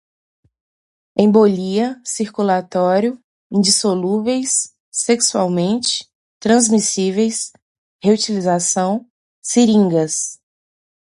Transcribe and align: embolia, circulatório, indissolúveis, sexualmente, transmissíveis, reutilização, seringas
embolia, 1.15 2.01
circulatório, 2.03 3.21
indissolúveis, 3.51 4.73
sexualmente, 4.89 6.09
transmissíveis, 6.39 7.51
reutilização, 8.01 9.05
seringas 9.43 10.41